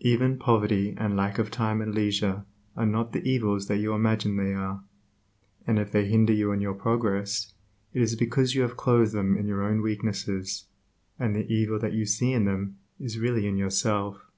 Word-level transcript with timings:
Even 0.00 0.36
poverty 0.38 0.92
and 0.98 1.16
lack 1.16 1.38
of 1.38 1.50
time 1.50 1.80
and 1.80 1.94
leisure 1.94 2.44
are 2.76 2.84
not 2.84 3.12
the 3.12 3.26
evils 3.26 3.68
that 3.68 3.78
you 3.78 3.94
imagine 3.94 4.36
they 4.36 4.52
are, 4.52 4.84
and 5.66 5.78
if 5.78 5.90
they 5.90 6.04
hinder 6.06 6.34
you 6.34 6.52
in 6.52 6.60
your 6.60 6.74
progress, 6.74 7.54
it 7.94 8.02
is 8.02 8.14
because 8.14 8.54
you 8.54 8.60
have 8.60 8.76
clothed 8.76 9.12
them 9.12 9.34
in 9.34 9.46
your 9.46 9.62
own 9.62 9.80
weaknesses, 9.80 10.66
and 11.18 11.34
the 11.34 11.50
evil 11.50 11.78
that 11.78 11.94
you 11.94 12.04
see 12.04 12.32
in 12.34 12.44
them 12.44 12.76
is 13.00 13.18
really 13.18 13.46
in 13.46 13.56
yourself. 13.56 14.30